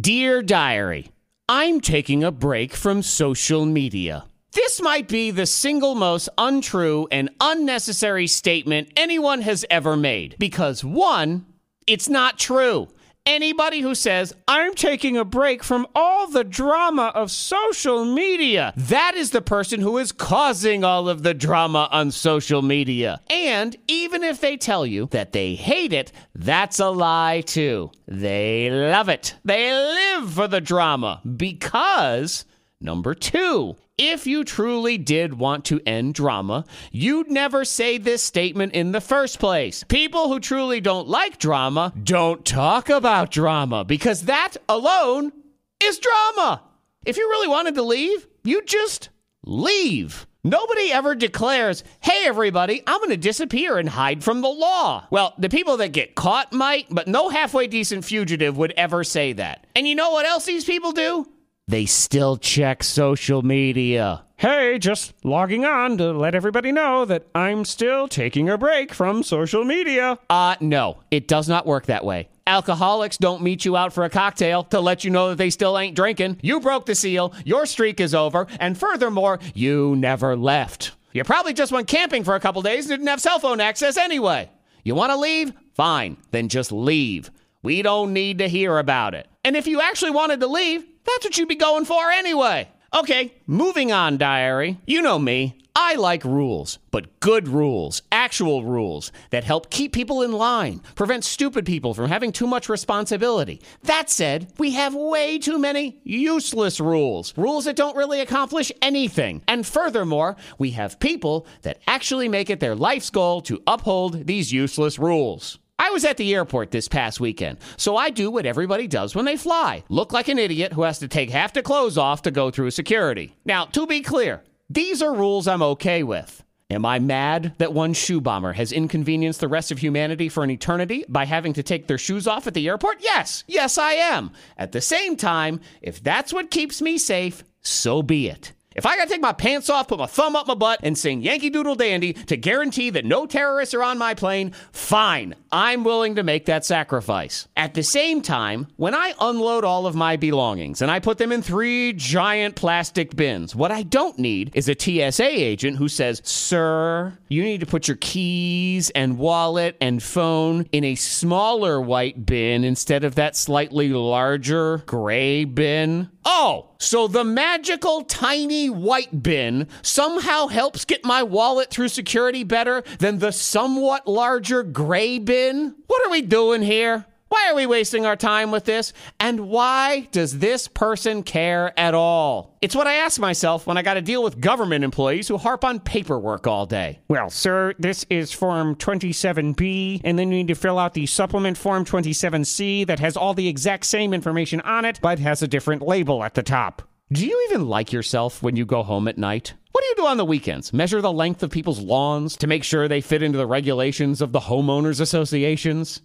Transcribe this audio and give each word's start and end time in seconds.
Dear 0.00 0.40
Diary, 0.40 1.10
I'm 1.50 1.78
taking 1.82 2.24
a 2.24 2.32
break 2.32 2.72
from 2.72 3.02
social 3.02 3.66
media. 3.66 4.24
This 4.52 4.80
might 4.80 5.06
be 5.06 5.30
the 5.30 5.44
single 5.44 5.94
most 5.94 6.30
untrue 6.38 7.08
and 7.12 7.28
unnecessary 7.42 8.26
statement 8.26 8.90
anyone 8.96 9.42
has 9.42 9.66
ever 9.68 9.94
made 9.94 10.36
because 10.38 10.82
one, 10.82 11.44
it's 11.86 12.08
not 12.08 12.38
true. 12.38 12.88
Anybody 13.24 13.82
who 13.82 13.94
says, 13.94 14.34
I'm 14.48 14.74
taking 14.74 15.16
a 15.16 15.24
break 15.24 15.62
from 15.62 15.86
all 15.94 16.26
the 16.26 16.42
drama 16.42 17.12
of 17.14 17.30
social 17.30 18.04
media, 18.04 18.72
that 18.76 19.14
is 19.14 19.30
the 19.30 19.40
person 19.40 19.80
who 19.80 19.98
is 19.98 20.10
causing 20.10 20.82
all 20.82 21.08
of 21.08 21.22
the 21.22 21.32
drama 21.32 21.88
on 21.92 22.10
social 22.10 22.62
media. 22.62 23.20
And 23.30 23.76
even 23.86 24.24
if 24.24 24.40
they 24.40 24.56
tell 24.56 24.84
you 24.84 25.06
that 25.12 25.30
they 25.30 25.54
hate 25.54 25.92
it, 25.92 26.10
that's 26.34 26.80
a 26.80 26.88
lie 26.88 27.42
too. 27.42 27.92
They 28.08 28.68
love 28.70 29.08
it. 29.08 29.36
They 29.44 29.72
live 29.72 30.32
for 30.32 30.48
the 30.48 30.60
drama 30.60 31.20
because 31.36 32.44
Number 32.82 33.14
two, 33.14 33.76
if 33.96 34.26
you 34.26 34.42
truly 34.42 34.98
did 34.98 35.34
want 35.34 35.64
to 35.66 35.80
end 35.86 36.14
drama, 36.14 36.64
you'd 36.90 37.30
never 37.30 37.64
say 37.64 37.98
this 37.98 38.22
statement 38.22 38.72
in 38.72 38.90
the 38.90 39.00
first 39.00 39.38
place. 39.38 39.84
People 39.84 40.28
who 40.28 40.40
truly 40.40 40.80
don't 40.80 41.06
like 41.06 41.38
drama 41.38 41.92
don't 42.02 42.44
talk 42.44 42.90
about 42.90 43.30
drama 43.30 43.84
because 43.84 44.22
that 44.22 44.56
alone 44.68 45.32
is 45.80 46.00
drama. 46.00 46.62
If 47.06 47.16
you 47.16 47.28
really 47.28 47.48
wanted 47.48 47.76
to 47.76 47.82
leave, 47.82 48.26
you 48.42 48.64
just 48.64 49.10
leave. 49.44 50.26
Nobody 50.44 50.90
ever 50.90 51.14
declares, 51.14 51.84
hey, 52.00 52.24
everybody, 52.24 52.82
I'm 52.84 52.98
going 52.98 53.10
to 53.10 53.16
disappear 53.16 53.78
and 53.78 53.88
hide 53.88 54.24
from 54.24 54.40
the 54.40 54.48
law. 54.48 55.06
Well, 55.08 55.34
the 55.38 55.48
people 55.48 55.76
that 55.76 55.92
get 55.92 56.16
caught 56.16 56.52
might, 56.52 56.86
but 56.90 57.06
no 57.06 57.28
halfway 57.28 57.68
decent 57.68 58.04
fugitive 58.04 58.56
would 58.56 58.72
ever 58.72 59.04
say 59.04 59.34
that. 59.34 59.68
And 59.76 59.86
you 59.86 59.94
know 59.94 60.10
what 60.10 60.26
else 60.26 60.44
these 60.44 60.64
people 60.64 60.90
do? 60.90 61.28
They 61.72 61.86
still 61.86 62.36
check 62.36 62.82
social 62.82 63.40
media. 63.40 64.22
Hey, 64.36 64.78
just 64.78 65.14
logging 65.24 65.64
on 65.64 65.96
to 65.96 66.12
let 66.12 66.34
everybody 66.34 66.70
know 66.70 67.06
that 67.06 67.26
I'm 67.34 67.64
still 67.64 68.08
taking 68.08 68.50
a 68.50 68.58
break 68.58 68.92
from 68.92 69.22
social 69.22 69.64
media. 69.64 70.18
Uh, 70.28 70.56
no, 70.60 70.98
it 71.10 71.26
does 71.26 71.48
not 71.48 71.64
work 71.64 71.86
that 71.86 72.04
way. 72.04 72.28
Alcoholics 72.46 73.16
don't 73.16 73.42
meet 73.42 73.64
you 73.64 73.74
out 73.74 73.94
for 73.94 74.04
a 74.04 74.10
cocktail 74.10 74.64
to 74.64 74.80
let 74.80 75.02
you 75.02 75.10
know 75.10 75.30
that 75.30 75.38
they 75.38 75.48
still 75.48 75.78
ain't 75.78 75.96
drinking. 75.96 76.38
You 76.42 76.60
broke 76.60 76.84
the 76.84 76.94
seal, 76.94 77.32
your 77.42 77.64
streak 77.64 78.00
is 78.00 78.14
over, 78.14 78.46
and 78.60 78.76
furthermore, 78.76 79.38
you 79.54 79.96
never 79.96 80.36
left. 80.36 80.92
You 81.14 81.24
probably 81.24 81.54
just 81.54 81.72
went 81.72 81.88
camping 81.88 82.22
for 82.22 82.34
a 82.34 82.40
couple 82.40 82.60
days 82.60 82.84
and 82.84 82.98
didn't 82.98 83.08
have 83.08 83.20
cell 83.20 83.38
phone 83.38 83.60
access 83.60 83.96
anyway. 83.96 84.50
You 84.84 84.94
want 84.94 85.10
to 85.12 85.16
leave? 85.16 85.54
Fine, 85.74 86.18
then 86.32 86.50
just 86.50 86.70
leave. 86.70 87.30
We 87.62 87.80
don't 87.80 88.12
need 88.12 88.38
to 88.38 88.48
hear 88.48 88.76
about 88.76 89.14
it. 89.14 89.26
And 89.44 89.56
if 89.56 89.66
you 89.66 89.80
actually 89.80 90.10
wanted 90.10 90.40
to 90.40 90.48
leave, 90.48 90.84
that's 91.04 91.24
what 91.24 91.36
you'd 91.38 91.48
be 91.48 91.54
going 91.54 91.84
for 91.84 92.10
anyway. 92.10 92.68
Okay, 92.94 93.34
moving 93.46 93.90
on, 93.90 94.18
diary. 94.18 94.78
You 94.86 95.00
know 95.00 95.18
me. 95.18 95.58
I 95.74 95.94
like 95.94 96.24
rules, 96.24 96.78
but 96.90 97.18
good 97.20 97.48
rules, 97.48 98.02
actual 98.12 98.62
rules 98.62 99.10
that 99.30 99.44
help 99.44 99.70
keep 99.70 99.94
people 99.94 100.20
in 100.20 100.32
line, 100.32 100.82
prevent 100.94 101.24
stupid 101.24 101.64
people 101.64 101.94
from 101.94 102.10
having 102.10 102.30
too 102.30 102.46
much 102.46 102.68
responsibility. 102.68 103.62
That 103.84 104.10
said, 104.10 104.52
we 104.58 104.72
have 104.72 104.94
way 104.94 105.38
too 105.38 105.58
many 105.58 105.98
useless 106.04 106.78
rules, 106.78 107.32
rules 107.38 107.64
that 107.64 107.76
don't 107.76 107.96
really 107.96 108.20
accomplish 108.20 108.70
anything. 108.82 109.42
And 109.48 109.66
furthermore, 109.66 110.36
we 110.58 110.72
have 110.72 111.00
people 111.00 111.46
that 111.62 111.80
actually 111.86 112.28
make 112.28 112.50
it 112.50 112.60
their 112.60 112.76
life's 112.76 113.08
goal 113.08 113.40
to 113.42 113.62
uphold 113.66 114.26
these 114.26 114.52
useless 114.52 114.98
rules. 114.98 115.58
I 115.92 115.94
was 115.94 116.06
at 116.06 116.16
the 116.16 116.34
airport 116.34 116.70
this 116.70 116.88
past 116.88 117.20
weekend, 117.20 117.58
so 117.76 117.98
I 117.98 118.08
do 118.08 118.30
what 118.30 118.46
everybody 118.46 118.86
does 118.86 119.14
when 119.14 119.26
they 119.26 119.36
fly 119.36 119.84
look 119.90 120.10
like 120.10 120.28
an 120.28 120.38
idiot 120.38 120.72
who 120.72 120.84
has 120.84 120.98
to 121.00 121.06
take 121.06 121.28
half 121.28 121.52
the 121.52 121.60
clothes 121.60 121.98
off 121.98 122.22
to 122.22 122.30
go 122.30 122.50
through 122.50 122.70
security. 122.70 123.36
Now, 123.44 123.66
to 123.66 123.86
be 123.86 124.00
clear, 124.00 124.42
these 124.70 125.02
are 125.02 125.14
rules 125.14 125.46
I'm 125.46 125.60
okay 125.60 126.02
with. 126.02 126.42
Am 126.70 126.86
I 126.86 126.98
mad 126.98 127.56
that 127.58 127.74
one 127.74 127.92
shoe 127.92 128.22
bomber 128.22 128.54
has 128.54 128.72
inconvenienced 128.72 129.40
the 129.42 129.48
rest 129.48 129.70
of 129.70 129.80
humanity 129.80 130.30
for 130.30 130.42
an 130.42 130.50
eternity 130.50 131.04
by 131.10 131.26
having 131.26 131.52
to 131.52 131.62
take 131.62 131.88
their 131.88 131.98
shoes 131.98 132.26
off 132.26 132.46
at 132.46 132.54
the 132.54 132.68
airport? 132.68 132.96
Yes, 133.00 133.44
yes, 133.46 133.76
I 133.76 133.92
am. 133.92 134.30
At 134.56 134.72
the 134.72 134.80
same 134.80 135.14
time, 135.14 135.60
if 135.82 136.02
that's 136.02 136.32
what 136.32 136.50
keeps 136.50 136.80
me 136.80 136.96
safe, 136.96 137.44
so 137.60 138.02
be 138.02 138.30
it. 138.30 138.54
If 138.74 138.86
I 138.86 138.96
gotta 138.96 139.10
take 139.10 139.20
my 139.20 139.32
pants 139.32 139.68
off, 139.68 139.88
put 139.88 139.98
my 139.98 140.06
thumb 140.06 140.36
up 140.36 140.46
my 140.46 140.54
butt, 140.54 140.80
and 140.82 140.96
sing 140.96 141.22
Yankee 141.22 141.50
Doodle 141.50 141.74
Dandy 141.74 142.12
to 142.12 142.36
guarantee 142.36 142.90
that 142.90 143.04
no 143.04 143.26
terrorists 143.26 143.74
are 143.74 143.82
on 143.82 143.98
my 143.98 144.14
plane, 144.14 144.52
fine. 144.72 145.34
I'm 145.50 145.84
willing 145.84 146.14
to 146.14 146.22
make 146.22 146.46
that 146.46 146.64
sacrifice. 146.64 147.46
At 147.56 147.74
the 147.74 147.82
same 147.82 148.22
time, 148.22 148.68
when 148.76 148.94
I 148.94 149.14
unload 149.20 149.64
all 149.64 149.86
of 149.86 149.94
my 149.94 150.16
belongings 150.16 150.80
and 150.80 150.90
I 150.90 150.98
put 150.98 151.18
them 151.18 151.32
in 151.32 151.42
three 151.42 151.92
giant 151.92 152.54
plastic 152.54 153.14
bins, 153.14 153.54
what 153.54 153.70
I 153.70 153.82
don't 153.82 154.18
need 154.18 154.50
is 154.54 154.68
a 154.68 154.78
TSA 154.78 155.26
agent 155.26 155.76
who 155.76 155.88
says, 155.88 156.22
Sir, 156.24 157.18
you 157.28 157.42
need 157.42 157.60
to 157.60 157.66
put 157.66 157.88
your 157.88 157.98
keys 157.98 158.90
and 158.90 159.18
wallet 159.18 159.76
and 159.80 160.02
phone 160.02 160.66
in 160.72 160.84
a 160.84 160.94
smaller 160.94 161.80
white 161.80 162.24
bin 162.24 162.64
instead 162.64 163.04
of 163.04 163.16
that 163.16 163.36
slightly 163.36 163.90
larger 163.90 164.78
gray 164.86 165.44
bin. 165.44 166.08
Oh, 166.24 166.70
so 166.78 167.08
the 167.08 167.24
magical 167.24 168.02
tiny 168.02 168.70
white 168.70 169.22
bin 169.22 169.66
somehow 169.82 170.46
helps 170.46 170.84
get 170.84 171.04
my 171.04 171.22
wallet 171.22 171.70
through 171.70 171.88
security 171.88 172.44
better 172.44 172.82
than 172.98 173.18
the 173.18 173.32
somewhat 173.32 174.06
larger 174.06 174.62
gray 174.62 175.18
bin? 175.18 175.74
What 175.86 176.06
are 176.06 176.10
we 176.10 176.22
doing 176.22 176.62
here? 176.62 177.06
Why 177.32 177.48
are 177.48 177.54
we 177.54 177.64
wasting 177.64 178.04
our 178.04 178.14
time 178.14 178.50
with 178.50 178.66
this? 178.66 178.92
And 179.18 179.48
why 179.48 180.06
does 180.12 180.40
this 180.40 180.68
person 180.68 181.22
care 181.22 181.72
at 181.80 181.94
all? 181.94 182.58
It's 182.60 182.76
what 182.76 182.86
I 182.86 182.96
ask 182.96 183.18
myself 183.18 183.66
when 183.66 183.78
I 183.78 183.82
got 183.82 183.94
to 183.94 184.02
deal 184.02 184.22
with 184.22 184.38
government 184.38 184.84
employees 184.84 185.28
who 185.28 185.38
harp 185.38 185.64
on 185.64 185.80
paperwork 185.80 186.46
all 186.46 186.66
day. 186.66 187.00
Well, 187.08 187.30
sir, 187.30 187.72
this 187.78 188.04
is 188.10 188.34
Form 188.34 188.76
27B, 188.76 190.02
and 190.04 190.18
then 190.18 190.30
you 190.30 190.36
need 190.36 190.48
to 190.48 190.54
fill 190.54 190.78
out 190.78 190.92
the 190.92 191.06
supplement 191.06 191.56
Form 191.56 191.86
27C 191.86 192.86
that 192.86 193.00
has 193.00 193.16
all 193.16 193.32
the 193.32 193.48
exact 193.48 193.86
same 193.86 194.12
information 194.12 194.60
on 194.60 194.84
it, 194.84 195.00
but 195.00 195.18
has 195.18 195.42
a 195.42 195.48
different 195.48 195.80
label 195.80 196.22
at 196.22 196.34
the 196.34 196.42
top. 196.42 196.82
Do 197.10 197.26
you 197.26 197.46
even 197.48 197.66
like 197.66 197.94
yourself 197.94 198.42
when 198.42 198.56
you 198.56 198.66
go 198.66 198.82
home 198.82 199.08
at 199.08 199.16
night? 199.16 199.54
What 199.70 199.80
do 199.80 199.88
you 199.88 199.94
do 199.96 200.06
on 200.06 200.18
the 200.18 200.26
weekends? 200.26 200.74
Measure 200.74 201.00
the 201.00 201.10
length 201.10 201.42
of 201.42 201.50
people's 201.50 201.80
lawns 201.80 202.36
to 202.36 202.46
make 202.46 202.62
sure 202.62 202.88
they 202.88 203.00
fit 203.00 203.22
into 203.22 203.38
the 203.38 203.46
regulations 203.46 204.20
of 204.20 204.32
the 204.32 204.40
homeowners 204.40 205.00
associations? 205.00 206.02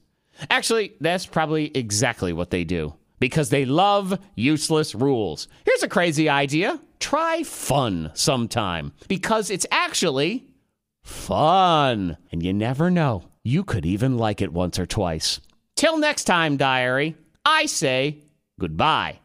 Actually, 0.49 0.93
that's 0.99 1.25
probably 1.25 1.71
exactly 1.75 2.33
what 2.33 2.49
they 2.49 2.63
do 2.63 2.93
because 3.19 3.49
they 3.49 3.65
love 3.65 4.19
useless 4.35 4.93
rules. 4.95 5.47
Here's 5.65 5.83
a 5.83 5.89
crazy 5.89 6.29
idea 6.29 6.79
try 6.99 7.43
fun 7.43 8.11
sometime 8.13 8.91
because 9.07 9.49
it's 9.49 9.65
actually 9.71 10.47
fun. 11.03 12.17
And 12.31 12.43
you 12.43 12.53
never 12.53 12.89
know, 12.89 13.23
you 13.43 13.63
could 13.63 13.85
even 13.85 14.17
like 14.17 14.41
it 14.41 14.53
once 14.53 14.79
or 14.79 14.85
twice. 14.85 15.39
Till 15.75 15.97
next 15.97 16.23
time, 16.23 16.57
diary, 16.57 17.15
I 17.45 17.67
say 17.67 18.23
goodbye. 18.59 19.19